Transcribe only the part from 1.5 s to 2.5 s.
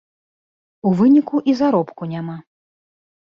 і заробку няма.